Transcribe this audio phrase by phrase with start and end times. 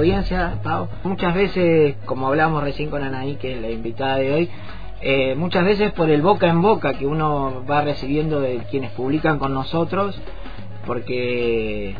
[0.00, 0.88] audiencia, Pau.
[1.04, 4.50] Muchas veces, como hablábamos recién con Anaí, que es la invitada de hoy,
[5.00, 9.38] eh, muchas veces por el boca en boca que uno va recibiendo de quienes publican
[9.38, 10.20] con nosotros,
[10.86, 11.94] porque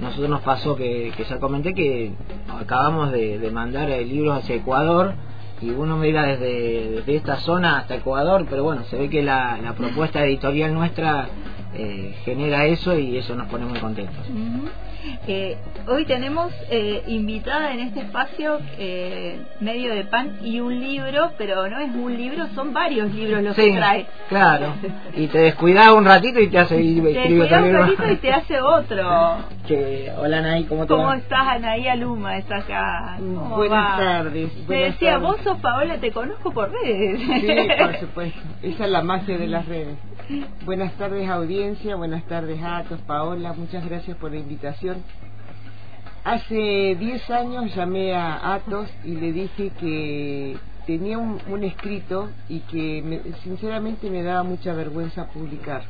[0.00, 2.12] nosotros nos pasó que, que ya comenté que
[2.60, 5.14] acabamos de, de mandar libros hacia Ecuador
[5.60, 9.74] y uno mira desde, esta zona hasta Ecuador, pero bueno, se ve que la, la
[9.74, 11.28] propuesta editorial nuestra
[11.74, 14.26] eh, genera eso y eso nos pone muy contentos.
[15.26, 21.32] Eh, hoy tenemos eh, invitada en este espacio eh, medio de pan y un libro,
[21.36, 24.06] pero no es un libro, son varios libros los que trae.
[24.28, 24.74] Claro,
[25.14, 29.38] y te descuidas un ratito y te hace Te un ratito y te hace otro.
[29.66, 32.38] Que, hola Anaí, ¿cómo te ¿Cómo estás Anaí Aluma?
[32.38, 33.16] Estás acá.
[33.20, 34.66] buenas tardes.
[34.66, 37.20] te decía, vos sos Paola, te conozco por redes.
[37.20, 38.40] Sí, por supuesto.
[38.62, 39.96] Esa es la magia de las redes.
[40.64, 45.02] Buenas tardes audiencia, buenas tardes a todos, Paola, muchas gracias por la invitación.
[46.24, 53.34] Hace 10 años llamé a Atos y le dije que tenía un, escrito y que
[53.42, 55.82] sinceramente me daba mucha vergüenza publicar.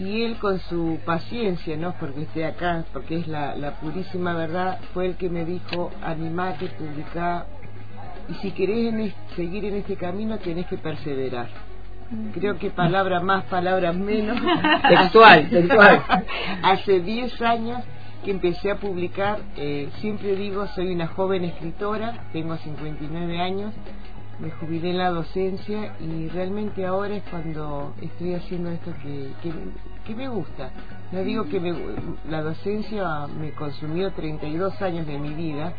[0.00, 5.06] Y él con su paciencia, no porque esté acá, porque es la, purísima verdad, fue
[5.06, 7.46] el que me dijo, animate, publicar,
[8.28, 11.69] y si querés seguir en este camino tenés que perseverar
[12.32, 14.38] creo que palabra más, palabras menos.
[14.88, 16.04] textual, textual.
[16.62, 17.82] Hace 10 años
[18.24, 23.72] que empecé a publicar, eh, siempre digo, soy una joven escritora, tengo 59 años,
[24.38, 29.32] me jubilé en la docencia y realmente ahora es cuando estoy haciendo esto que,
[30.04, 30.70] que, me gusta.
[31.12, 31.60] No digo que
[32.28, 35.72] la docencia me consumió 32 años de mi vida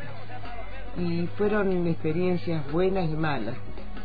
[0.98, 3.56] y fueron experiencias buenas y malas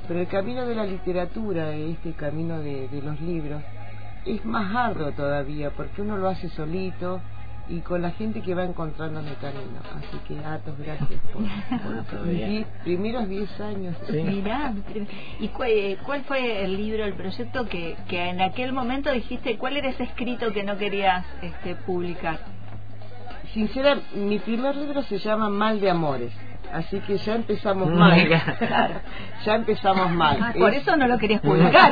[0.06, 3.62] pero el camino de la literatura, este camino de, los libros,
[4.24, 7.20] es más arduo todavía, porque uno lo hace solito
[7.68, 9.80] y con la gente que va encontrando en el camino.
[9.96, 11.42] Así que, Atos, gracias por,
[11.90, 13.96] los primeros 10 años.
[14.10, 14.72] Mirá,
[15.40, 19.76] ¿y cuál, cuál, fue el libro, el proyecto que, que en aquel momento dijiste, cuál
[19.76, 22.38] era ese escrito que no querías este, publicar?
[23.52, 26.45] Sincera, mi primer libro se llama Mal de Amores
[26.76, 28.28] Así que ya empezamos mal.
[29.46, 30.38] ya empezamos mal.
[30.42, 31.90] Ah, por eso no lo querías publicar.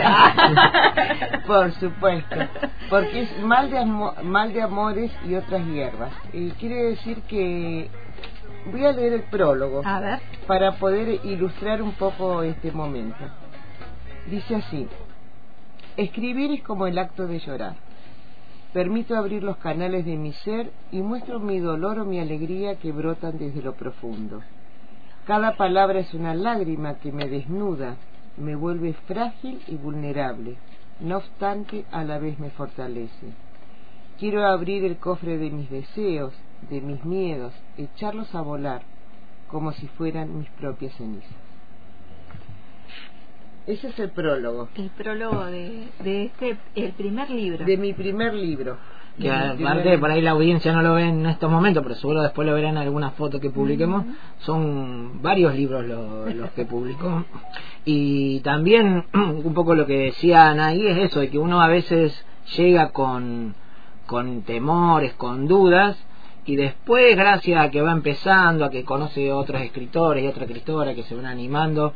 [1.46, 2.36] por supuesto.
[2.90, 6.12] Porque es mal de, mal de amores y otras hierbas.
[6.34, 7.88] Y quiere decir que
[8.70, 9.80] voy a leer el prólogo
[10.46, 13.24] para poder ilustrar un poco este momento.
[14.26, 14.86] Dice así,
[15.96, 17.76] escribir es como el acto de llorar.
[18.74, 22.92] Permito abrir los canales de mi ser y muestro mi dolor o mi alegría que
[22.92, 24.42] brotan desde lo profundo.
[25.26, 27.96] Cada palabra es una lágrima que me desnuda,
[28.36, 30.56] me vuelve frágil y vulnerable,
[31.00, 33.32] no obstante a la vez me fortalece.
[34.18, 36.34] Quiero abrir el cofre de mis deseos,
[36.68, 38.82] de mis miedos, echarlos a volar,
[39.48, 41.32] como si fueran mis propias cenizas.
[43.66, 44.68] Ese es el prólogo.
[44.74, 47.64] El prólogo de, de este, el primer libro.
[47.64, 48.76] De mi primer libro
[49.20, 52.46] que aparte por ahí la audiencia no lo ve en estos momentos, pero seguro después
[52.46, 54.04] lo verán en alguna foto que publiquemos,
[54.38, 57.24] son varios libros los que publicó.
[57.84, 62.24] Y también un poco lo que decían ahí es eso, de que uno a veces
[62.56, 63.54] llega con,
[64.06, 65.96] con temores, con dudas,
[66.46, 70.94] y después gracias a que va empezando, a que conoce otros escritores y otras escritoras
[70.94, 71.94] que se van animando,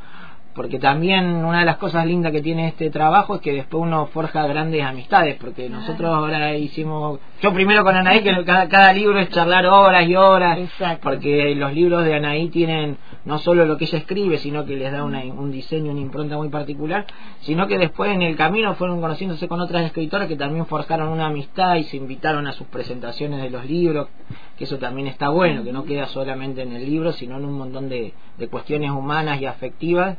[0.54, 4.06] porque también una de las cosas lindas que tiene este trabajo es que después uno
[4.06, 9.28] forja grandes amistades, porque nosotros ahora hicimos, yo primero con Anaí, que cada, libro es
[9.30, 10.58] charlar horas y horas,
[11.00, 14.90] porque los libros de Anaí tienen no solo lo que ella escribe, sino que les
[14.90, 17.06] da un diseño, una impronta muy particular,
[17.40, 21.26] sino que después en el camino fueron conociéndose con otras escritoras que también forjaron una
[21.26, 24.08] amistad y se invitaron a sus presentaciones de los libros,
[24.56, 27.58] que eso también está bueno, que no queda solamente en el libro, sino en un
[27.58, 28.12] montón de
[28.50, 30.16] cuestiones humanas y afectivas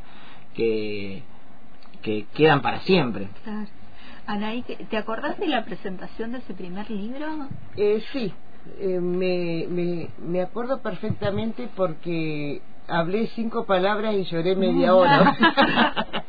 [0.60, 1.22] que,
[2.02, 3.28] que quedan para siempre.
[3.44, 3.66] Claro.
[4.26, 7.26] Anaí, ¿te acordás de la presentación de ese primer libro?
[7.76, 8.32] Eh, sí,
[8.78, 15.34] eh, me, me, me acuerdo perfectamente porque hablé cinco palabras y lloré media hora.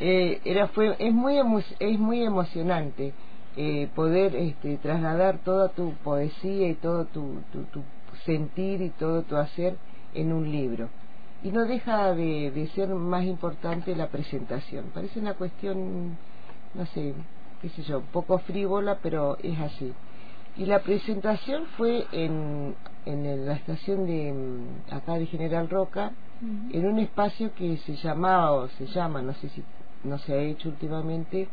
[0.00, 1.38] eh, era fue es muy
[1.78, 3.12] es muy emocionante
[3.56, 7.82] eh, poder este, trasladar toda tu poesía y todo tu, tu
[8.24, 9.76] sentir y todo tu hacer
[10.14, 10.88] en un libro
[11.44, 14.86] y no deja de, ser más importante la presentación.
[14.94, 16.16] Parece una cuestión,
[16.72, 17.14] no sé,
[17.60, 19.92] qué sé yo, un poco frívola, pero es así.
[20.56, 22.74] Y la presentación fue en,
[23.04, 26.12] en la estación de mm, acá de General Roca,
[26.72, 29.62] en un espacio que se llamaba o se llama, no sé si
[30.02, 31.48] no se ha hecho últimamente,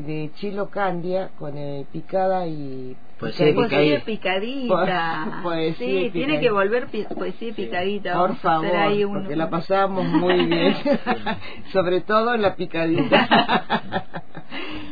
[0.00, 5.42] de Chilo Candia con eh, picada y poesía picadita, picadita.
[5.78, 8.14] sí, tiene que volver poesía picadita.
[8.14, 8.70] Por favor
[9.12, 10.74] porque la pasamos muy bien.
[11.72, 13.28] Sobre todo en la picadita.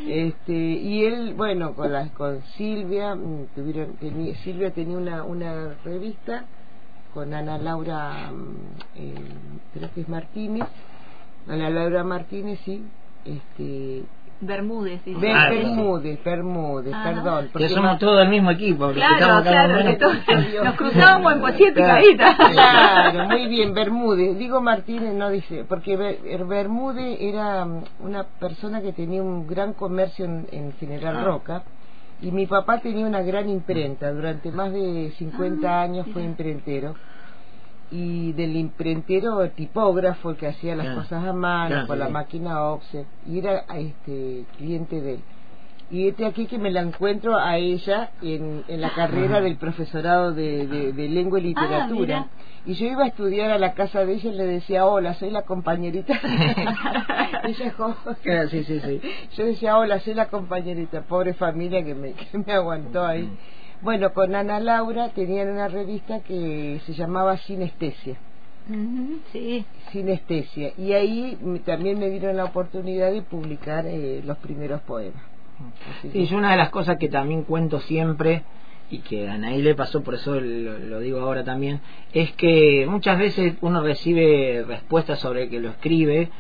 [0.07, 3.97] Este y él bueno con las con Silvia mm, tuvieron
[4.45, 6.45] Silvia tenía una una revista
[7.13, 8.57] con Ana Laura mm,
[8.97, 9.15] eh,
[9.75, 10.69] creo que es Martínez.
[11.49, 12.85] Ana Laura Martínez sí
[13.25, 14.05] este
[14.41, 15.15] Bermúdez, sí.
[15.15, 17.49] Bermúdez, Bermúdez, perdón.
[17.57, 18.91] Que somos todo el mismo equipo.
[18.93, 19.83] Claro, claro.
[20.65, 22.37] nos cruzábamos en poesía picadita.
[22.37, 24.37] Claro, muy bien, Bermúdez.
[24.37, 30.27] Digo Martínez, no dice, porque Bermúdez era mm, una persona que tenía un gran comercio
[30.27, 31.25] en, General ah.
[31.25, 31.63] Roca.
[32.21, 34.13] Y mi papá tenía una gran imprenta.
[34.13, 36.95] Durante más de 50 ah, años fue imprentero
[37.91, 43.39] y del imprentero tipógrafo que hacía las cosas a mano con la máquina offset y
[43.39, 45.21] era este cliente de él.
[45.89, 50.33] Y este aquí que me la encuentro a ella en, en la carrera del profesorado
[50.33, 52.27] de, de, lengua y ah, literatura.
[52.67, 55.31] y yo iba a estudiar a la casa de ella y le decía hola soy
[55.31, 56.15] la compañerita
[57.45, 57.73] ella
[58.51, 59.01] sí, sí, sí.
[59.37, 63.31] yo decía hola soy la compañerita pobre familia que me, que me aguantó ahí
[63.83, 68.17] bueno, con Ana Laura tenían una revista que se llamaba Sinestesia.
[69.33, 69.65] sí.
[69.93, 70.73] Sinestesia.
[70.77, 75.23] Y ahí también me dieron la oportunidad de publicar eh, los primeros poemas.
[76.03, 78.43] sí, es una de las cosas que también cuento siempre
[78.91, 81.81] y que a Anaí le pasó, por eso lo, digo ahora también,
[82.13, 86.31] es que muchas veces uno recibe respuestas sobre que lo escribe,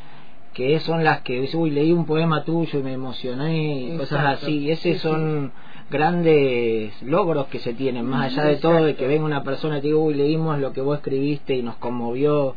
[0.55, 4.43] que son las que dice, uy, leí un poema tuyo y me emocioné, y cosas
[4.43, 5.53] así, y ese son
[5.91, 9.81] grandes logros que se tienen, más allá de todo, de que venga una persona y
[9.81, 12.55] te diga, uy, leímos lo que vos escribiste y nos conmovió.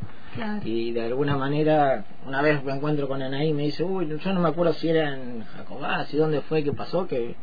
[0.64, 4.34] Y de alguna manera, una vez me encuentro con Anaí y me dice, uy, yo
[4.34, 7.36] no me acuerdo si era en Jacobás y dónde fue que pasó, que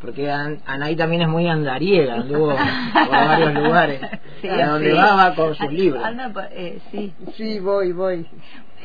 [0.00, 5.54] porque Anaí también es muy andariega, anduvo por varios lugares, a donde va, va con
[5.54, 6.02] sus libros.
[6.52, 7.12] Eh, sí.
[7.34, 8.26] sí, voy, voy.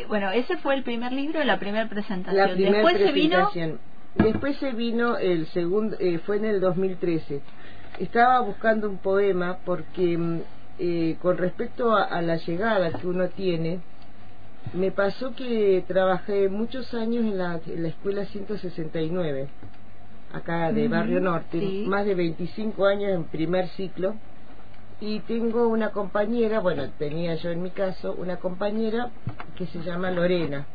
[0.10, 2.50] Bueno, ese fue el primer libro, la primera presentación.
[2.50, 3.54] La Después presentación.
[3.54, 3.78] Se vino
[4.16, 7.42] Después se vino el segundo, eh, fue en el 2013.
[8.00, 10.40] Estaba buscando un poema porque mm,
[10.80, 13.82] eh, con respecto a, la llegada que uno tiene,
[14.74, 19.48] me pasó que trabajé muchos años en la, escuela 169,
[20.34, 24.16] acá de Barrio Norte, más de 25 años en primer ciclo,
[25.02, 29.12] y tengo una compañera, bueno, tenía yo en mi caso, una compañera
[29.58, 30.66] que se llama Lorena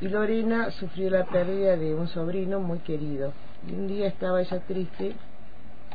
[0.00, 3.32] y Lorena sufrió la pérdida de un sobrino muy querido.
[3.68, 5.14] Y un día estaba ella triste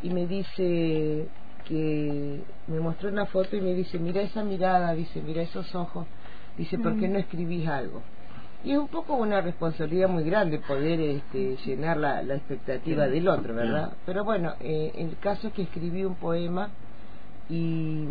[0.03, 1.27] y me dice
[1.67, 6.05] que me mostró una foto y me dice, mira esa mirada, dice, mira esos ojos,
[6.57, 7.13] dice, ¿por qué mm.
[7.13, 8.03] no escribís algo?
[8.63, 13.55] Y es un poco una responsabilidad muy grande poder este, llenar la, expectativa del otro,
[13.55, 13.93] ¿verdad?
[14.05, 16.69] Pero bueno, eh, el caso es que escribí un poema
[17.49, 18.05] y,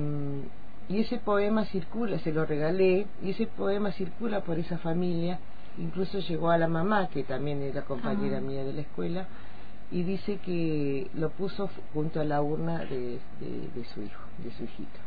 [0.88, 5.38] y ese poema circula, se lo regalé, y ese poema circula por esa familia
[5.78, 8.40] incluso llegó a la mamá, que también era compañera ah.
[8.40, 9.26] mía de la escuela,
[9.90, 14.64] y dice que lo puso junto a la urna de, de, su hijo, de su
[14.64, 14.98] hijito.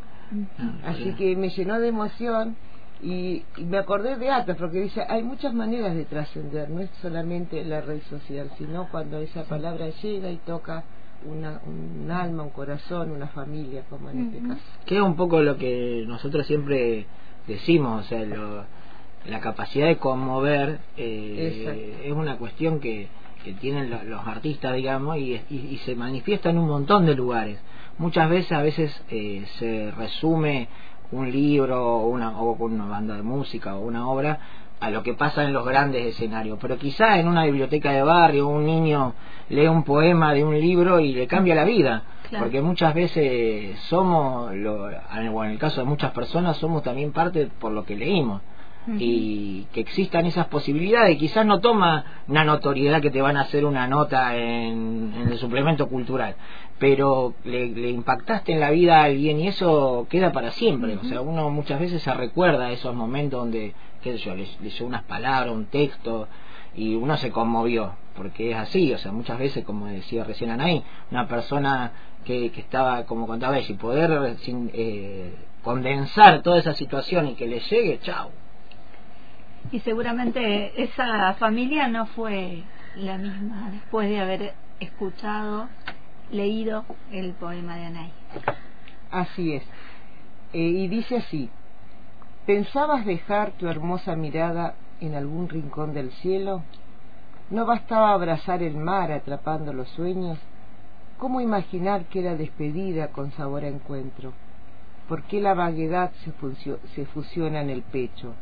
[0.86, 2.56] Así que me llenó de emoción
[3.02, 7.64] y, me acordé de Atas, porque dice, hay muchas maneras de trascender, no es solamente
[7.64, 10.84] la red social, sino cuando esa palabra llega y toca
[11.26, 14.62] una, un alma, un corazón, una familia, como en este caso.
[14.86, 17.06] Que es un poco lo que nosotros siempre
[17.48, 18.66] decimos, o sea, lo,
[19.26, 23.08] la capacidad de conmover eh, es una cuestión que,
[23.44, 27.60] que tienen los, artistas, digamos, y, y, se manifiesta en un montón de lugares.
[27.98, 30.68] Muchas veces, a veces eh, se resume
[31.12, 34.40] un libro o una, o una banda de música o una obra
[34.80, 38.48] a lo que pasa en los grandes escenarios, pero quizá en una biblioteca de barrio
[38.48, 39.16] un niño
[39.50, 42.04] lee un poema de un libro y le cambia la vida,
[42.38, 47.72] porque muchas veces somos, lo, en el caso de muchas personas, somos también parte por
[47.72, 48.42] lo que leímos
[49.00, 51.18] y que existan esas posibilidades.
[51.18, 55.88] Quizás no toma una notoriedad que te van a hacer una nota en, el suplemento
[55.88, 56.36] cultural,
[56.80, 60.98] pero le, impactaste en la vida a alguien y eso queda para siempre.
[60.98, 65.04] O sea, uno muchas veces se recuerda esos momentos donde, qué sé yo, leyó unas
[65.04, 66.28] palabras, un texto
[66.76, 70.84] y uno se conmovió, porque es así, o sea, muchas veces, como decía recién Anaí,
[71.10, 71.92] una persona
[72.24, 77.34] que, que estaba, como contaba ella, y poder sin, eh, condensar toda esa situación y
[77.34, 78.30] que le llegue, chao,
[79.72, 82.64] y seguramente esa familia no fue
[82.96, 85.68] la misma después de haber escuchado,
[86.32, 88.12] leído el poema de Anay.
[89.12, 89.64] Así es.
[90.54, 91.50] Eh, y dice así,
[92.46, 96.64] ¿pensabas dejar tu hermosa mirada en algún rincón del cielo?
[97.50, 100.38] ¿No bastaba abrazar el mar atrapando los sueños?
[101.18, 104.34] ¿Cómo imaginar que era despedida con sabor a encuentro?
[105.08, 106.34] ¿Por qué la vaguedad se,
[106.96, 108.36] se fusiona en el pecho?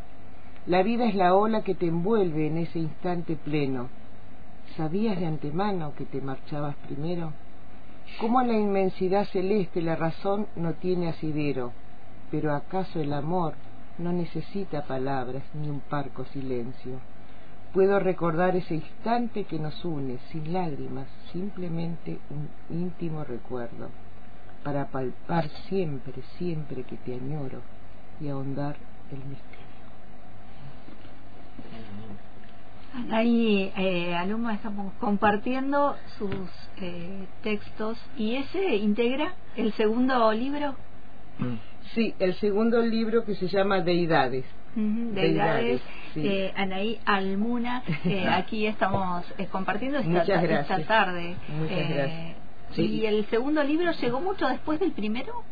[0.67, 3.89] La vida es la ola que te envuelve en ese instante pleno.
[4.75, 7.34] ¿Sabías de antemano que te marchabas primero?
[8.19, 11.72] ¿Cómo en la inmensidad celeste la razón no tiene asidero?
[12.31, 13.53] Pero acaso el amor
[14.00, 17.00] no necesita palabras ni un parco silencio.
[17.72, 23.89] Puedo recordar ese instante que nos une, sin lágrimas, simplemente un íntimo recuerdo,
[24.63, 27.62] para palpar siempre, siempre que te añoro
[28.19, 28.77] y ahondar
[29.12, 29.64] el misterio.
[33.12, 36.50] Ahí, eh, Aluma, estamos compartiendo sus
[36.82, 40.76] eh, textos y ese integra el segundo libro.
[41.94, 44.46] Sí, el segundo libro que se llama Deidades.
[44.76, 45.82] Deidades,
[46.16, 51.36] eh, Anaí Almuna, eh, aquí estamos eh, compartiendo esta, esta tarde.
[51.48, 52.36] Muchas gracias.
[52.78, 55.44] ¿Y el segundo libro llegó mucho después del primero?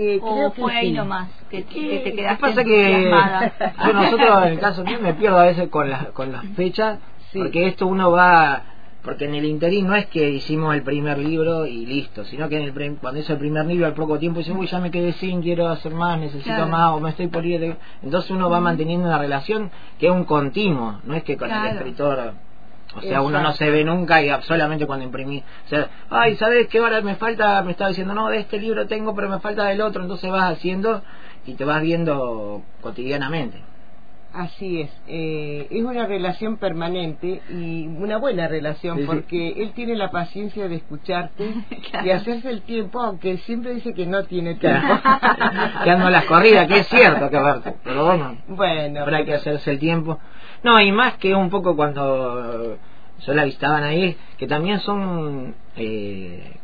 [0.00, 3.10] Eh, ¿O fue ahí nomás que, te quedaste pasa que
[3.84, 7.00] yo nosotros en el caso mío me pierdo a veces con las con las fechas
[7.32, 8.62] porque esto uno va
[9.02, 12.58] porque en el interín no es que hicimos el primer libro y listo, sino que
[12.58, 15.12] en el cuando hizo el primer libro al poco tiempo dice, uy, ya me quedé
[15.12, 17.76] sin, quiero hacer más, necesito más, o me estoy por ir.
[18.02, 21.76] Entonces uno va manteniendo una relación que es un continuo, no es que con el
[21.76, 22.34] escritor,
[22.94, 26.68] o sea, uno no se ve nunca y solamente cuando imprimí, o sea, ay, ¿sabes
[26.68, 27.62] qué ahora me falta?
[27.62, 30.52] Me estaba diciendo, no, de este libro tengo, pero me falta del otro, entonces vas
[30.52, 31.02] haciendo
[31.46, 33.62] y te vas viendo cotidianamente.
[34.32, 40.10] Así es, eh, es una relación permanente y una buena relación porque él tiene la
[40.10, 41.54] paciencia de escucharte
[42.04, 44.86] y hacerse el tiempo, aunque siempre dice que no tiene tiempo.
[45.82, 47.38] que ando las corridas, que es cierto que
[47.82, 50.18] pero bueno, bueno pero hay que hacerse el tiempo.
[50.62, 52.78] No, y más que un poco cuando
[53.26, 56.56] yo la vistaban ahí, que también son eh,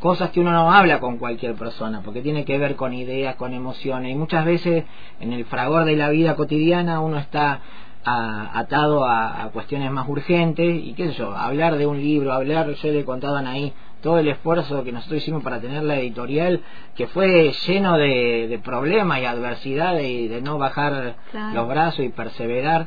[0.00, 3.52] cosas que uno no habla con cualquier persona, porque tiene que ver con ideas, con
[3.52, 4.84] emociones, y muchas veces
[5.20, 7.60] en el fragor de la vida cotidiana uno está
[8.08, 12.92] atado a, cuestiones más urgentes, y qué sé yo, hablar de un libro, hablar, yo
[12.92, 16.60] le contado ahí todo el esfuerzo que nosotros hicimos para tener la editorial,
[16.94, 21.16] que fue lleno de, problemas y adversidades y de no bajar
[21.52, 22.86] los brazos y perseverar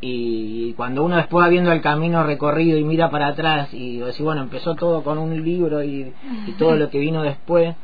[0.00, 4.24] y cuando uno después va viendo el camino recorrido y mira para atrás y decir
[4.24, 6.12] bueno empezó todo con un libro y,
[6.58, 7.74] todo lo que vino después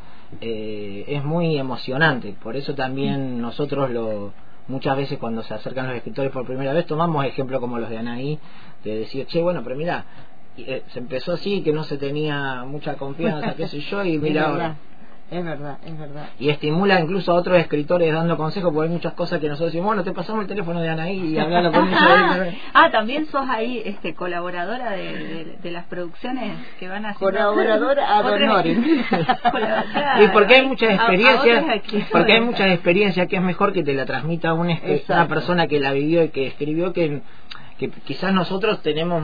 [0.40, 2.34] eh, es muy emocionante.
[2.42, 4.32] Por eso también nosotros lo
[4.68, 7.98] muchas veces cuando se acercan los escritores por primera vez tomamos ejemplos como los de
[7.98, 8.38] Anaí
[8.82, 10.04] de decir che bueno pero mira
[10.56, 14.48] eh, se empezó así que no se tenía mucha confianza qué sé yo y mira
[14.48, 14.76] ahora
[15.28, 16.28] es verdad, es verdad.
[16.38, 19.86] Y estimula incluso a otros escritores dando consejos, porque hay muchas cosas que nosotros decimos,
[19.86, 22.54] bueno, te pasamos el teléfono de Anaí y hablalo con ella.
[22.74, 27.18] ah, también sos ahí este, colaboradora de, de, las producciones que van a hacer.
[27.18, 28.66] Colaboradora a
[30.22, 31.64] y porque hay muchas experiencias,
[32.12, 34.78] porque hay muchas experiencias que es mejor que te la transmita una,
[35.08, 37.20] una persona que la vivió y que escribió que
[37.78, 39.22] que quizás nosotros tenemos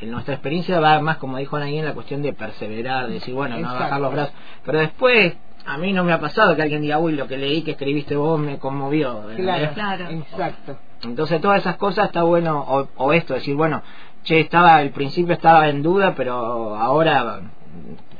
[0.00, 3.34] en nuestra experiencia va más como dijo Anaí en la cuestión de perseverar de decir
[3.34, 4.34] bueno no bajar los brazos
[4.64, 5.34] pero después
[5.66, 8.16] a mí no me ha pasado que alguien diga uy lo que leí que escribiste
[8.16, 10.08] vos me conmovió claro, claro.
[10.10, 10.78] exacto.
[11.02, 13.82] Entonces todas esas cosas está bueno o, o esto decir bueno
[14.22, 17.40] che estaba al principio estaba en duda pero ahora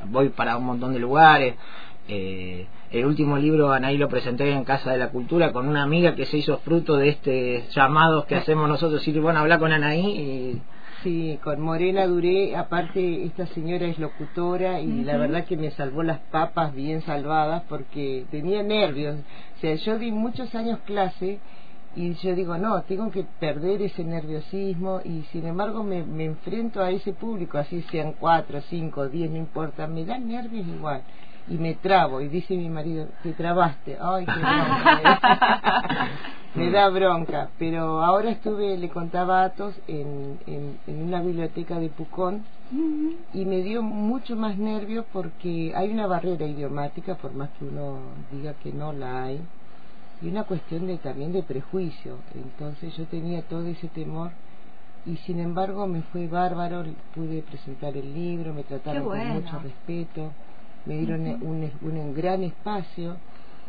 [0.06, 1.54] voy para un montón de lugares
[2.08, 6.16] eh, el último libro Anaí lo presenté en Casa de la Cultura con una amiga
[6.16, 10.06] que se hizo fruto de este llamado que hacemos nosotros, y bueno, habla con Anaí
[10.06, 10.62] y...
[11.04, 16.02] Sí, con Morena Duré, aparte esta señora es locutora y la verdad que me salvó
[16.02, 19.16] las papas bien salvadas porque tenía nervios.
[19.56, 21.38] O sea, yo di muchos años clase
[21.96, 26.82] y yo digo, no, tengo que perder ese nerviosismo y sin embargo me, me enfrento
[26.82, 31.02] a ese público, así sean cuatro, cinco, diez, no importa, me dan nervios igual
[31.48, 36.08] y me trabo y dice mi marido te trabaste ay qué bronca
[36.54, 37.50] me da bronca.
[37.58, 42.44] Pero ahora estuve le contaba a Atos en, en, en una biblioteca de Pucón
[43.32, 47.98] y me dio mucho más nervio porque hay una barrera idiomática por más que uno
[48.30, 49.40] diga que no la hay
[50.22, 52.18] y una cuestión de también de prejuicio.
[52.34, 54.30] Entonces yo tenía todo ese temor
[55.06, 60.30] y sin embargo me fue bárbaro pude presentar el libro me trataron con mucho respeto
[60.86, 63.16] me dieron un, un, gran espacio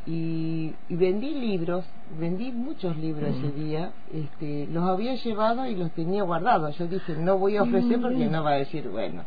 [0.05, 1.85] y, vendí libros,
[2.19, 6.77] vendí muchos libros ese día, este, los había llevado y los tenía guardados.
[6.77, 9.23] Yo dije, no voy a ofrecer porque no va a decir, bueno,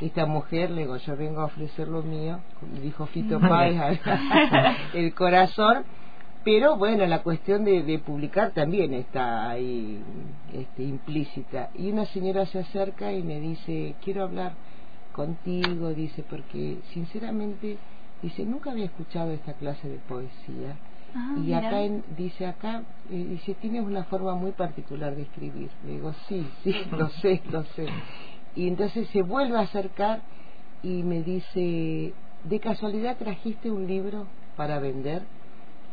[0.00, 2.38] esta mujer, le digo, yo vengo a ofrecer lo mío,
[2.82, 4.00] dijo Fito Páez,
[4.94, 5.84] el corazón,
[6.44, 10.02] pero bueno, la cuestión de, de, publicar también está ahí
[10.52, 11.70] este, implícita.
[11.74, 14.54] Y una señora se acerca y me dice, quiero hablar
[15.12, 17.78] contigo, dice, porque sinceramente,
[18.22, 20.76] dice, nunca había escuchado esta clase de poesía.
[21.14, 21.80] Ah, y acá
[22.16, 25.70] dice acá eh, dice tienes una forma muy particular de escribir.
[25.84, 27.86] Le digo sí sí lo sé lo sé.
[28.56, 30.22] Y entonces se vuelve a acercar
[30.82, 32.14] y me dice
[32.44, 34.26] de casualidad trajiste un libro
[34.56, 35.22] para vender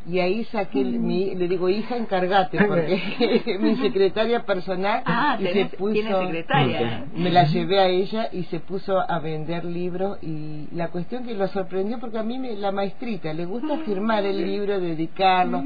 [0.08, 5.65] y ahí saqué mi, le digo hija encargate porque mi secretaria personal ah, y se
[5.65, 7.06] puso secretaria.
[7.13, 11.34] Me la llevé a ella y se puso a vender libros y la cuestión que
[11.34, 15.63] lo sorprendió porque a mí me, la maestrita le gusta firmar el libro dedicarlo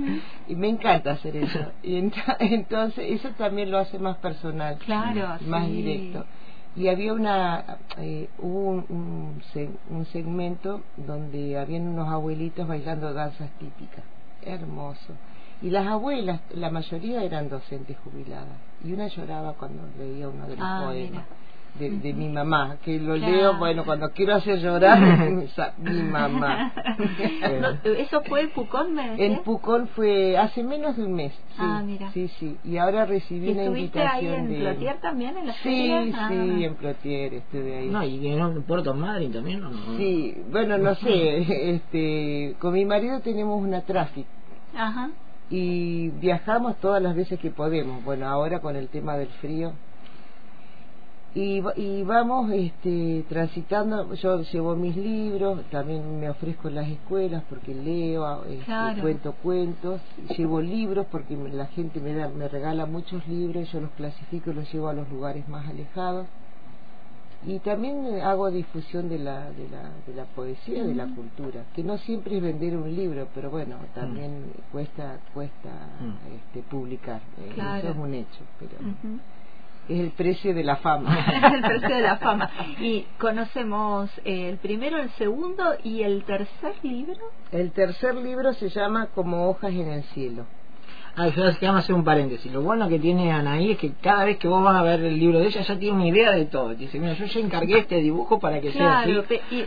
[0.48, 1.72] y me encanta hacer eso.
[1.84, 1.98] Y
[2.40, 6.26] entonces eso también lo hace más personal claro más directo.
[6.76, 9.42] Y había una eh, hubo un,
[9.92, 14.04] un segmento donde habían unos abuelitos bailando danzas típicas
[14.46, 15.14] hermoso.
[15.62, 18.58] Y las abuelas, la mayoría eran docentes jubiladas.
[18.84, 21.26] Y una lloraba cuando leía uno de los ah, poemas.
[21.80, 25.00] De, de, mi mamá, que lo leo, bueno, cuando quiero hacer llorar,
[25.80, 26.72] mi mamá.
[27.84, 31.34] ¿Eso fue en Pucón, me En Pucón fue hace menos de un mes.
[31.34, 32.12] Sí, ah, mira.
[32.12, 32.58] Sí, sí.
[32.64, 36.30] Y ahora recibí una invitación ahí en Plotier también, en la Sí, ah.
[36.30, 37.88] sí, en Plotier estuve ahí.
[37.88, 39.72] No, y en Puerto Madryn también, ¿no?
[39.98, 44.30] Sí, bueno, no sé, este, con mi marido tenemos una tráfico
[44.76, 45.12] Ajá.
[45.50, 48.04] Y viajamos todas las veces que podemos.
[48.04, 49.74] Bueno, ahora con el tema del frío.
[51.36, 57.44] Y, y vamos este, transitando, yo llevo mis libros, también me ofrezco en las escuelas
[57.50, 60.00] porque leo, este, cuento cuentos,
[60.38, 64.54] llevo libros porque la gente me, da, me regala muchos libros, yo los clasifico y
[64.54, 66.28] los llevo a los lugares más alejados.
[67.46, 71.84] Y también hago difusión de la, de la, de la poesía, de la cultura, que
[71.84, 75.72] no siempre es vender un libro, pero bueno, también cuesta cuesta
[76.34, 78.78] este, publicar, eh, eso es un hecho, pero
[79.90, 81.18] es el precio de la fama.
[81.54, 82.50] el precio de la fama.
[82.80, 87.22] Y conocemos el primero, el segundo y el tercer libro.
[87.52, 90.46] El tercer libro se llama Como hojas en el cielo.
[91.16, 92.52] Ah, yo a hacer un paréntesis.
[92.52, 95.20] Lo bueno que tiene Anaí es que cada vez que vos vas a ver el
[95.20, 96.74] libro de ella ya tiene una idea de todo.
[96.74, 99.16] Dice, mira, yo ya encargué este dibujo para que sea así.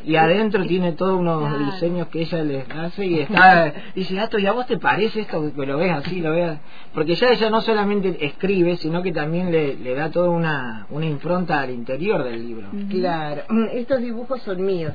[0.05, 3.73] Y, adentro tiene todos unos diseños que ella les hace y está...
[3.95, 6.59] dice, Gato, ¿y a vos te parece esto que lo ves así, lo veas?
[6.93, 11.07] Porque ya ella no solamente escribe, sino que también le, le da toda una, una
[11.07, 12.69] impronta al interior del libro.
[12.91, 14.95] Claro, estos dibujos son míos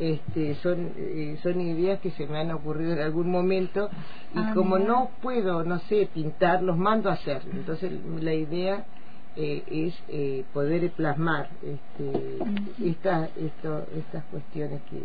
[0.00, 3.90] este, son, eh, son ideas que se me han ocurrido en algún momento
[4.34, 7.42] y ah, como no puedo, no sé, pintar, los mando a hacer.
[7.52, 8.86] Entonces la idea
[9.36, 12.38] eh, es eh, poder plasmar este,
[12.82, 15.00] estas cuestiones que...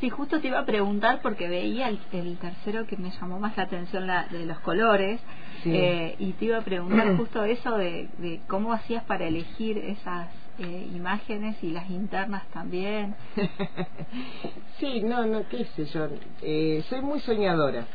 [0.00, 1.98] Sí, justo te iba a preguntar porque veía el,
[2.38, 5.20] tercero que me llamó más la atención la, de los colores
[5.64, 10.28] y te iba a preguntar justo eso de, de cómo hacías para elegir esas
[10.58, 13.14] eh, imágenes y las internas también.
[14.78, 16.08] sí, no, no, qué sé yo.
[16.42, 17.86] Eh, soy muy soñadora.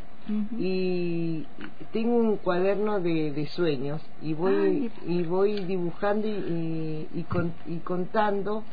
[0.57, 1.45] y
[1.91, 8.63] tengo un cuaderno de, de sueños y voy y voy dibujando y, y, contando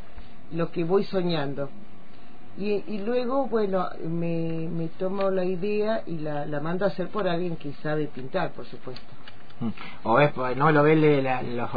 [0.51, 1.69] lo que voy soñando
[2.57, 7.07] y, y luego bueno me, me tomo la idea y la, la mando a hacer
[7.09, 9.18] por alguien que sabe pintar por supuesto
[10.03, 11.01] o pues, no lo ven
[11.55, 11.73] los,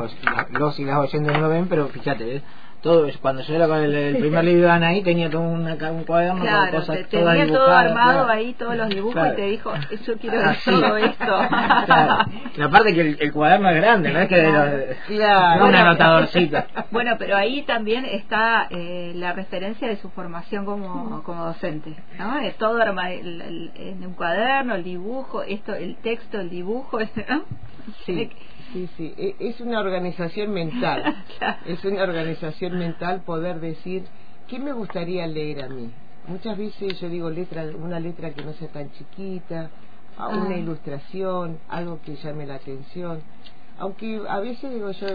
[0.51, 2.43] los y las oyentes no lo ven, pero fíjate, ¿ves?
[2.83, 6.43] Todo cuando yo era con el, primer libro de Anaí tenía todo una, un cuaderno
[6.43, 9.73] claro, cosas te, tenía todo armado ahí todos los dibujos y te dijo
[10.05, 11.49] yo quiero ver todo esto
[11.87, 12.25] claro.
[12.57, 15.67] y aparte que el, cuaderno es grande no es que de claro.
[15.67, 16.59] un anotadorcito.
[16.91, 22.41] bueno pero ahí también está eh, la referencia de su formación como, como docente ¿no?
[22.41, 27.45] Es todo en un cuaderno el dibujo esto el texto el dibujo ¿no?
[28.05, 28.29] sí
[28.73, 31.25] Sí, sí, e, es una organización mental.
[31.67, 34.05] Es una organización mental poder decir,
[34.49, 35.91] ¿qué me gustaría leer a mí?
[36.27, 39.71] Muchas veces yo digo letra, una letra que no sea tan chiquita,
[40.19, 40.59] una ah.
[40.59, 43.23] ilustración, algo que llame la atención.
[43.79, 45.07] Aunque a veces digo yo,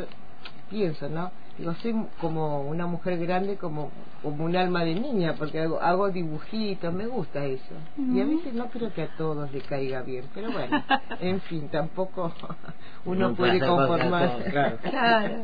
[0.69, 1.31] pienso, ¿no?
[1.57, 3.89] Digo, soy como una mujer grande, como,
[4.21, 7.73] como un alma de niña, porque hago, hago dibujitos, me gusta eso.
[7.97, 10.83] Y a veces no creo que a todos le caiga bien, pero bueno,
[11.19, 12.31] en fin, tampoco
[13.05, 14.51] uno puede conformarse.
[14.89, 15.35] Claro.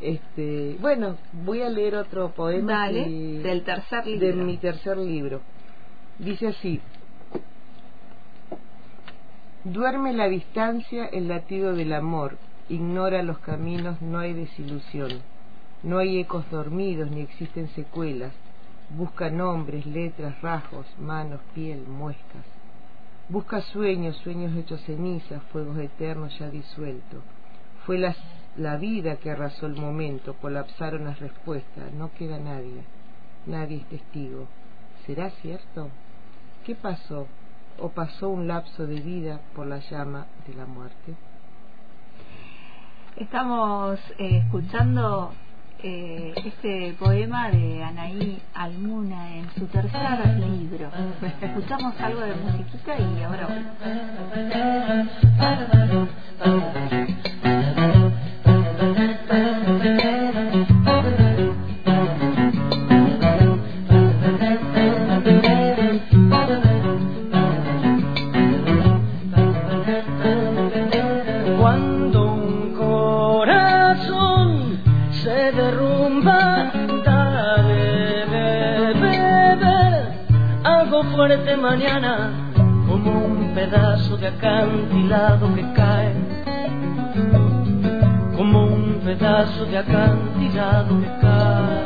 [0.00, 4.26] Este, bueno, voy a leer otro poema del tercer libro.
[4.26, 5.40] de mi tercer libro.
[6.18, 6.80] Dice así:
[9.64, 12.38] Duerme la distancia el latido del amor
[12.70, 15.20] ignora los caminos, no hay desilusión.
[15.82, 18.32] No hay ecos dormidos ni existen secuelas.
[18.90, 22.44] Busca nombres, letras, rasgos, manos, piel, muescas.
[23.28, 27.22] Busca sueños, sueños hechos cenizas, fuegos eternos ya disueltos.
[27.86, 28.14] Fue la,
[28.56, 32.82] la vida que arrasó el momento, colapsaron las respuestas, no queda nadie,
[33.46, 34.46] nadie es testigo.
[35.06, 35.88] ¿Será cierto?
[36.64, 37.26] ¿Qué pasó?
[37.78, 41.14] ¿O pasó un lapso de vida por la llama de la muerte?
[43.16, 45.32] Estamos eh, escuchando
[45.82, 50.90] eh, este poema de Anaí Almuna en su tercer libro.
[51.40, 53.48] Escuchamos algo de musiquita y ahora.
[81.70, 82.12] Mañana
[82.88, 86.12] como un pedazo de acantilado que cae,
[88.36, 91.80] como un pedazo de acantilado que cae.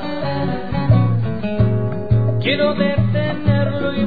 [2.40, 4.07] Quiero detenerlo y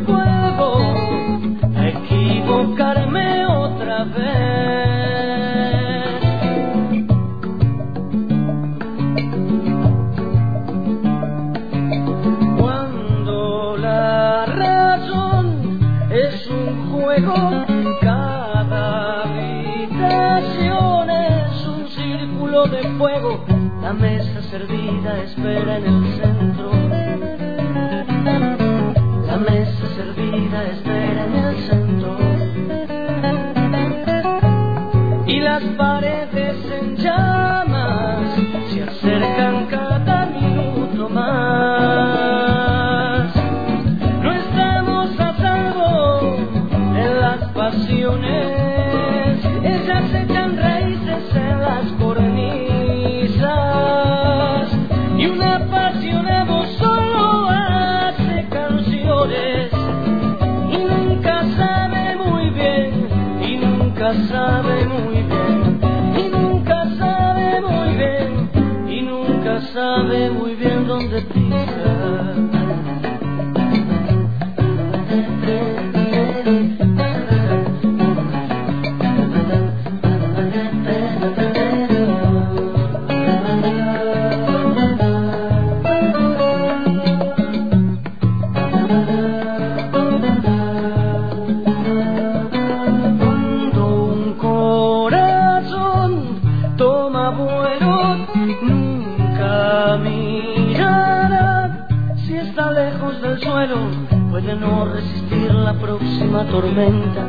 [106.62, 107.24] tormenta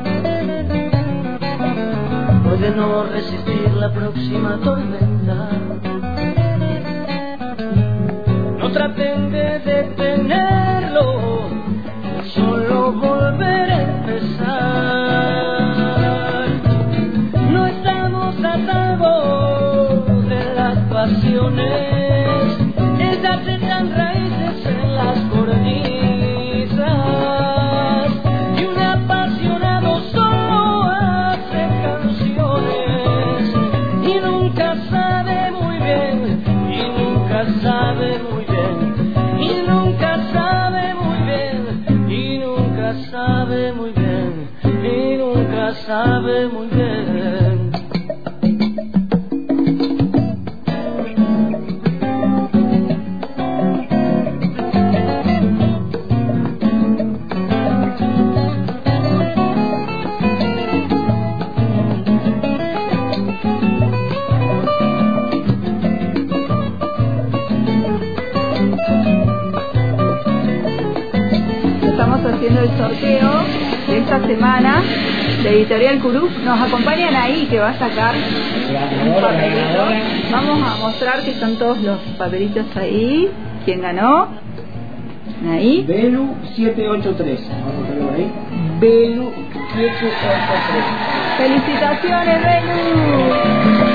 [2.45, 5.51] puede no resistir la próxima tormenta.
[8.59, 9.18] No traten
[77.49, 79.87] que va a sacar un papelito.
[80.31, 83.31] Vamos a mostrar que están todos los papelitos ahí.
[83.65, 84.29] ¿Quién ganó?
[85.51, 85.85] Ahí.
[85.87, 87.49] Belu 783.
[87.51, 88.31] Vamos a verlo ahí.
[88.81, 89.33] Belu
[89.75, 90.85] 783.
[91.39, 93.89] Felicitaciones, Belu.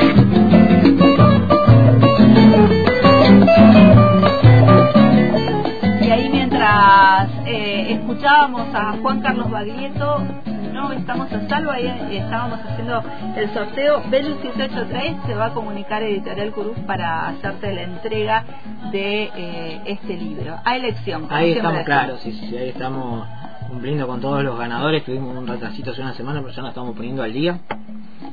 [7.46, 10.24] Eh, escuchábamos a Juan Carlos Baglietto,
[10.73, 11.86] no estamos a salvo, ahí
[12.17, 13.03] estábamos haciendo
[13.38, 14.03] el sorteo.
[14.09, 18.43] Belu 783 se va a comunicar Editorial Curuz para hacerte la entrega
[18.91, 20.57] de eh, este libro.
[20.65, 21.27] A elección.
[21.29, 23.27] Ahí estamos, claro, sí, sí, ahí estamos
[23.69, 25.05] cumpliendo con todos los ganadores.
[25.05, 27.59] Tuvimos un retrasito hace una semana, pero ya nos estamos poniendo al día.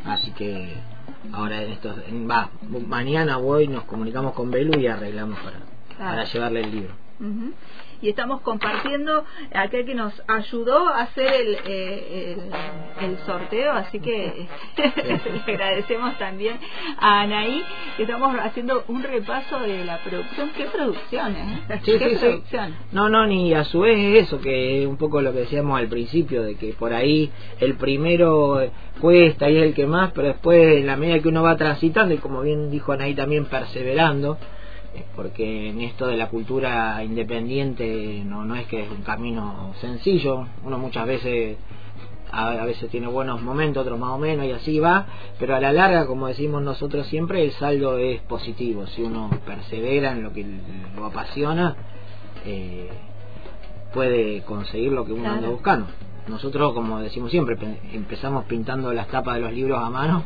[0.06, 0.74] Así que
[1.32, 1.96] ahora en estos,
[2.28, 2.48] va,
[2.86, 5.58] mañana voy, nos comunicamos con Belu y arreglamos para,
[5.98, 6.94] para llevarle el libro
[8.02, 12.36] y estamos compartiendo aquel que nos ayudó a hacer el, eh,
[13.00, 16.58] el, sorteo, así que le agradecemos también
[16.98, 17.62] a Anaí,
[17.96, 20.50] que estamos haciendo un repaso de la producción.
[20.56, 21.60] ¿Qué producciones?
[21.68, 21.80] ¿eh?
[21.84, 22.74] ¿Qué producción?
[22.92, 26.42] No, no, ni a su vez eso, que un poco lo que decíamos al principio,
[26.42, 28.60] de que por ahí el primero
[29.00, 32.14] cuesta y es el que más, pero después en la medida que uno va transitando
[32.14, 34.38] y como bien dijo Anaí también perseverando,
[35.14, 40.46] porque en esto de la cultura independiente no, no es que es un camino sencillo,
[40.64, 41.56] uno muchas veces
[42.32, 45.06] a, veces tiene buenos momentos, otros más o menos y así va,
[45.38, 50.12] pero a la larga, como decimos nosotros siempre, el saldo es positivo, si uno persevera
[50.12, 50.46] en lo que
[50.96, 51.76] lo apasiona,
[52.44, 52.88] eh,
[53.92, 55.86] puede conseguir lo que uno anda buscando.
[56.28, 57.56] Nosotros, como decimos siempre,
[57.92, 60.24] empezamos pintando las tapas de los libros a mano,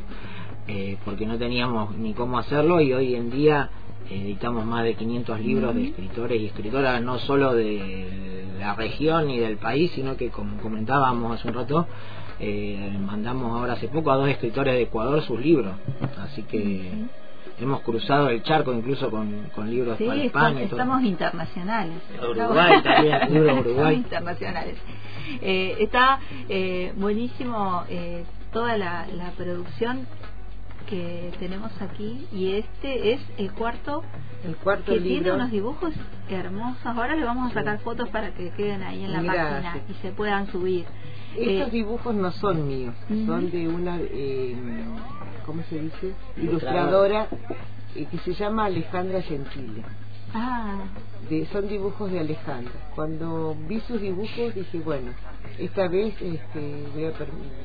[0.68, 3.70] eh, porque no teníamos ni cómo hacerlo y hoy en día
[4.10, 9.38] editamos más de 500 libros de escritores y escritoras, no solo de la región y
[9.38, 11.86] del país, sino que como comentábamos hace un rato,
[12.40, 15.74] eh, mandamos ahora hace poco a dos escritores de Ecuador sus libros,
[16.18, 16.90] así que
[17.60, 20.62] hemos cruzado el charco incluso con, con libros para España.
[20.62, 21.96] Estamos internacionales.
[22.20, 23.94] Uruguay también, libros Uruguay.
[23.96, 24.76] internacionales.
[25.40, 30.06] Eh, está eh, buenísimo eh, toda la, la producción
[30.86, 34.02] que tenemos aquí y este es el cuarto
[34.44, 35.22] el cuarto que libro.
[35.22, 35.94] tiene unos dibujos
[36.28, 36.84] hermosos.
[36.84, 40.10] Ahora le vamos a sacar fotos para que queden ahí en la página y se
[40.10, 40.84] puedan subir.
[41.36, 42.94] Estos eh, dibujos no son míos
[43.26, 44.54] son de una eh,
[45.44, 47.28] cómo se dice ilustradora.
[47.96, 49.84] Eh, que se llama Alejandra Gentile.
[50.36, 50.86] Ah.
[51.30, 52.72] de, son dibujos de Alejandra.
[52.96, 55.12] Cuando vi sus dibujos dije bueno
[55.58, 57.12] esta vez este, voy a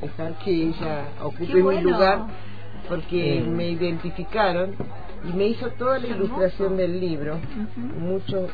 [0.00, 2.26] dejar que ella ocupe mi lugar
[2.88, 4.74] porque me identificaron
[5.28, 7.38] y me hizo toda la ilustración del libro,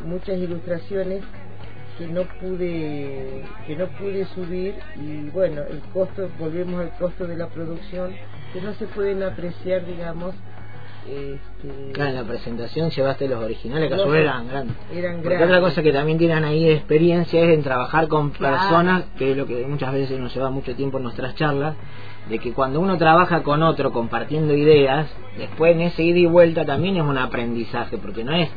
[0.03, 1.23] muchas ilustraciones
[1.99, 7.37] que no pude que no pude subir y bueno el costo volvemos al costo de
[7.37, 8.15] la producción
[8.53, 10.35] que no se pueden apreciar digamos
[11.09, 14.77] este, claro, en la presentación llevaste los originales que a su vez eran grandes.
[14.95, 19.31] Eran Porque otra cosa que también tienen ahí experiencia es en trabajar con personas, que
[19.31, 21.77] es lo que muchas veces nos lleva mucho tiempo en nuestras charlas,
[22.29, 26.65] de que cuando uno trabaja con otro compartiendo ideas, después en ese ida y vuelta
[26.65, 28.49] también es un aprendizaje, porque no es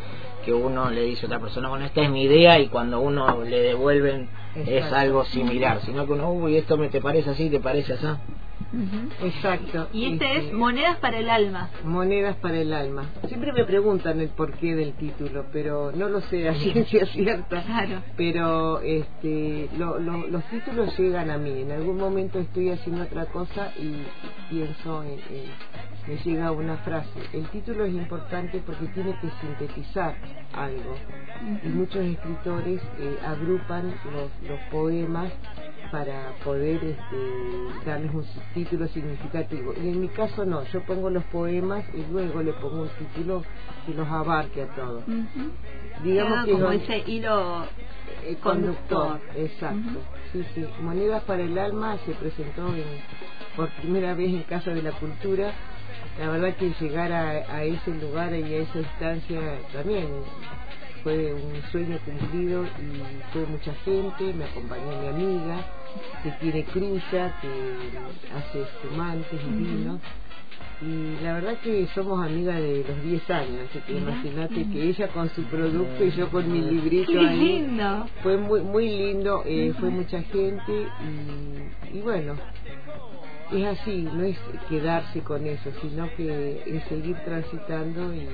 [0.43, 3.43] que uno le dice a otra persona, bueno, esta es mi idea y cuando uno
[3.43, 7.59] le devuelven es algo similar, sino que uno, uy, esto me te parece así, te
[7.59, 8.07] parece así.
[9.21, 9.89] Exacto.
[9.93, 11.69] Y este, es Monedas para el Alma.
[11.83, 13.09] Monedas para el Alma.
[13.27, 17.63] Siempre me preguntan el porqué del título, pero no lo sé a ciencia cierta.
[17.63, 18.01] Claro.
[18.15, 21.61] Pero este, los títulos llegan a mí.
[21.61, 24.03] En algún momento estoy haciendo otra cosa y
[24.49, 25.19] pienso en,
[26.07, 27.19] me llega una frase.
[27.33, 30.15] El título es importante porque tiene que sintetizar
[30.53, 30.95] algo.
[31.63, 35.31] Y muchos escritores eh, agrupan los, los poemas
[35.91, 39.73] para poder este, darles un título significativo.
[39.73, 43.43] En mi caso no, yo pongo los poemas y luego le pongo un título
[43.85, 45.03] que los abarque a todos.
[46.03, 47.65] Digamos que como ese hilo
[48.23, 49.19] eh, conductor.
[49.35, 49.99] Exacto.
[50.31, 50.65] Sí, sí.
[50.81, 52.67] Monedas para el alma se presentó
[53.55, 55.51] por primera vez en Casa de la Cultura.
[56.19, 59.39] La verdad que llegar a, a ese lugar y a esa instancia
[59.73, 60.07] también
[61.03, 65.65] fue un sueño cumplido y fue mucha gente, me acompañó mi amiga
[66.23, 69.99] que tiene cruza, que hace espumantes y vinos
[70.81, 75.09] y la verdad que somos amigas de los 10 años, así que imagínate que ella
[75.09, 77.37] con su producto y yo con mi librito ahí.
[77.37, 78.07] Lindo.
[78.23, 80.87] Fue muy muy lindo, eh, fue mucha gente
[81.91, 82.35] y, y bueno,
[83.51, 88.27] es así, no es quedarse con eso, sino que es seguir transitando y,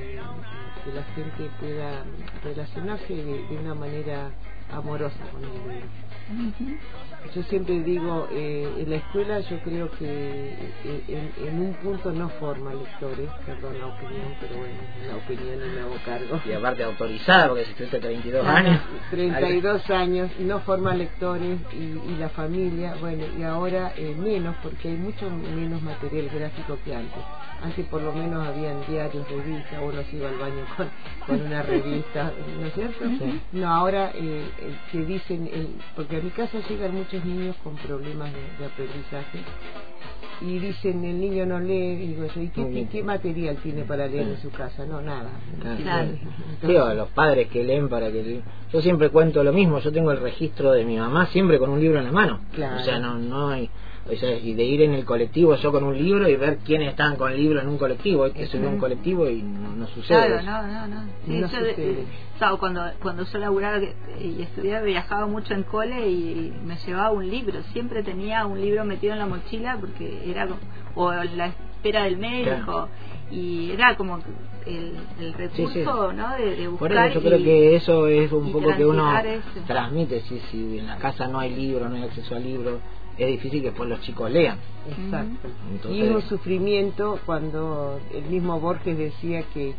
[0.84, 2.04] que la gente pueda
[2.44, 4.32] relacionarse de, una manera
[4.72, 5.88] amorosa con el libro.
[7.34, 12.30] Yo siempre digo, eh, en la escuela yo creo que eh, en, un punto no
[12.30, 14.76] forma lectores, perdón la opinión, pero bueno,
[15.08, 16.42] la opinión y me hago cargo.
[16.46, 18.82] Y aparte autorizada, porque si tuviste 32 años.
[19.12, 24.96] 32 años, no forma lectores y, la familia, bueno, y ahora eh, menos, porque hay
[24.96, 27.24] mucho menos material gráfico que antes.
[27.62, 30.88] Antes por lo menos habían diarios, revistas, uno se iba al baño con,
[31.26, 33.06] con una revista, ¿no es cierto?
[33.52, 34.46] No, ahora eh,
[34.92, 35.50] que dicen,
[35.96, 39.40] porque a mi casa llegan muchos niños con problemas de, aprendizaje.
[40.42, 44.28] Y dicen el niño no lee y digo ¿y qué, qué, material tiene para leer
[44.28, 44.86] en su casa?
[44.86, 45.30] no nada.
[46.60, 46.94] Claro.
[46.94, 48.42] los padres que leen para que
[48.74, 51.80] yo siempre cuento lo mismo yo tengo el registro de mi mamá siempre con un
[51.80, 52.42] libro en la mano.
[52.54, 53.70] O sea no no hay
[54.08, 57.32] y de ir en el colectivo yo con un libro y ver quiénes están con
[57.32, 60.40] el libro en un colectivo, hay que subir un colectivo y no, sucede.
[60.42, 61.48] Claro, no, no, no.
[61.48, 62.06] Sí,
[62.40, 63.80] yo, cuando, cuando yo laburaba
[64.22, 68.86] y estudiaba, viajaba mucho en cole y me llevaba un libro, siempre tenía un libro
[68.86, 70.48] metido en la mochila porque era,
[70.94, 72.90] o la espera del médico.
[73.32, 74.20] y era como
[74.68, 76.36] el, el recurso ¿no?
[76.38, 79.12] de, buscar Por eso yo creo que eso es un poco que uno
[79.66, 82.80] transmite si, si en la casa no hay libro no hay acceso al libro
[83.18, 84.58] es difícil que después los chicos lean.
[84.90, 85.50] Exacto.
[85.90, 89.74] Y un sufrimiento cuando el mismo Borges decía que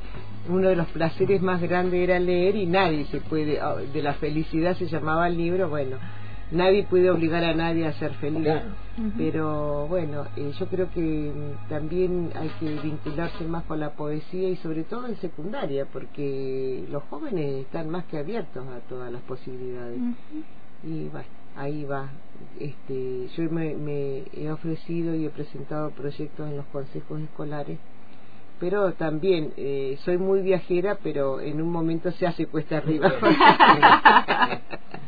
[0.49, 4.15] uno de los placeres más grandes era leer y nadie se puede, ah, de la
[4.15, 5.97] felicidad se llamaba el libro, bueno,
[6.51, 8.49] nadie puede obligar a nadie a ser feliz.
[9.19, 14.49] Pero bueno, eh, yo creo que mm, también hay que vincularse más con la poesía
[14.49, 19.23] y sobre todo en secundaria, porque los jóvenes están más que abiertos a todas las
[19.23, 19.99] posibilidades.
[20.83, 22.11] Y bueno, ahí va
[22.61, 27.79] este, yo me, he ofrecido y he presentado proyectos en los consejos escolares,
[28.59, 33.13] pero también eh, soy muy viajera, pero en un momento se hace cuesta arriba.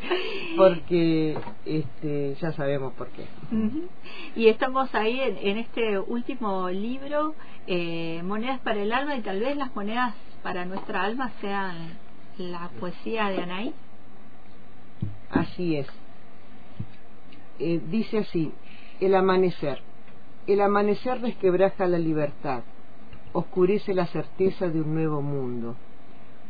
[0.57, 3.25] porque este, ya sabemos por qué.
[4.37, 7.35] Y estamos ahí en, este último libro,
[7.67, 11.99] eh, Monedas para el Alma, y tal vez las monedas para nuestra alma sean
[12.37, 13.75] la poesía de Anaí.
[15.31, 15.87] Así es.
[17.59, 18.53] Eh, dice así,
[19.01, 19.81] el amanecer.
[20.47, 22.63] El amanecer resquebraja la libertad,
[23.33, 25.77] oscurece la certeza de un nuevo mundo.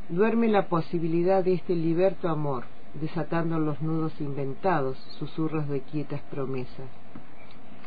[0.08, 6.86] Duerme la posibilidad de este liberto amor, desatando los nudos inventados, susurros de quietas promesas.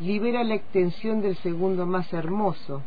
[0.00, 2.82] Libera la extensión del segundo más hermoso,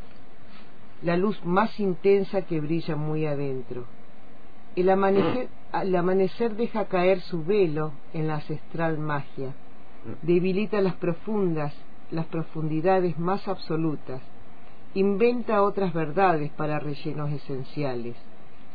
[1.01, 3.85] la luz más intensa que brilla muy adentro.
[4.75, 9.53] El amanecer, deja caer su velo en la ancestral magia.
[10.21, 11.73] Debilita las profundas,
[12.11, 14.21] las profundidades más absolutas,
[14.93, 18.15] inventa otras verdades para rellenos esenciales,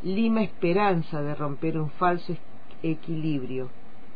[0.03, 2.35] lima esperanza de romper un falso
[2.83, 3.71] equilibrio,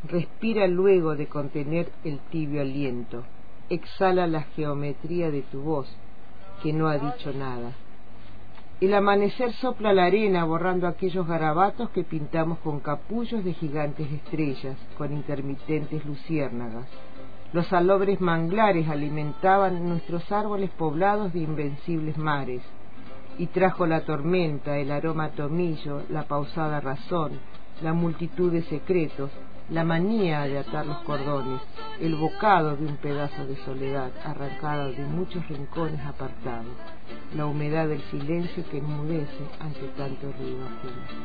[0.08, 3.24] respira luego de contener el tibio aliento,
[3.70, 5.88] exhala la geometría de tu voz,
[6.62, 7.72] que no ha dicho nada.
[8.80, 14.76] El amanecer sopla la arena borrando aquellos garabatos que pintamos con capullos de gigantes estrellas,
[14.98, 16.86] con intermitentes luciérnagas.
[17.52, 22.62] Los salobres manglares alimentaban nuestros árboles poblados de invencibles mares,
[23.38, 27.38] y trajo la tormenta, el aroma tomillo, la pausada razón,
[27.80, 29.30] la multitud de secretos,
[29.70, 31.60] la manía de atar los cordones,
[32.00, 36.74] el bocado de un pedazo de soledad arrancada de muchos rincones apartados,
[37.34, 41.24] la humedad del silencio que enmudece ante tanto ruido ajeno.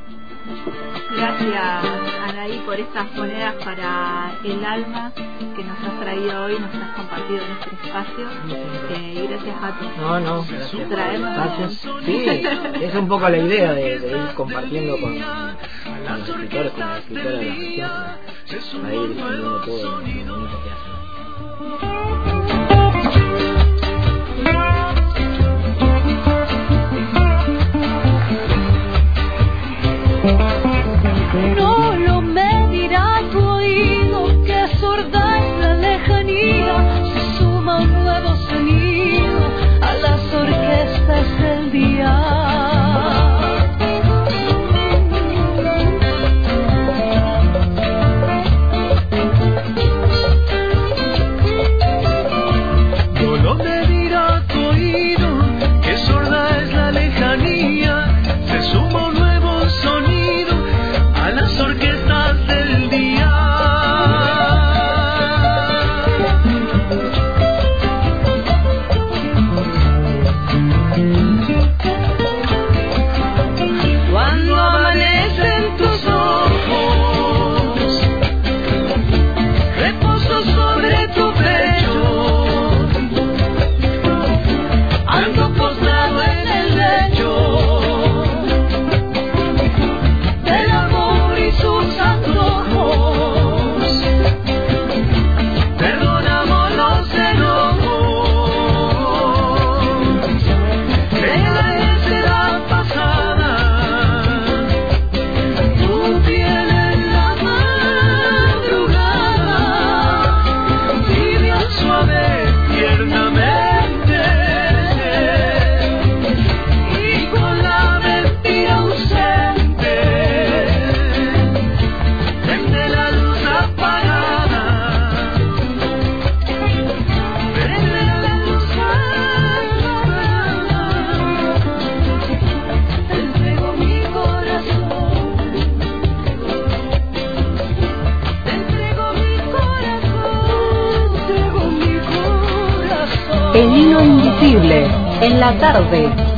[1.16, 1.86] Gracias,
[2.30, 7.40] Anaí, por estas monedas para el alma que nos has traído hoy, nos has compartido
[7.44, 8.28] en este espacio.
[8.90, 9.98] Eh, y gracias a todos.
[9.98, 10.90] No, no, gracias.
[10.90, 11.88] Gracias.
[12.06, 12.26] Sí,
[12.82, 15.16] es un poco la idea de, ir compartiendo con,
[16.04, 20.00] los escritores, con las escritoras de la región a ir difundiendo todo.
[20.04, 20.70] Que
[21.82, 22.39] hacen.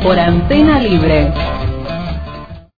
[0.01, 1.31] Por antena libre.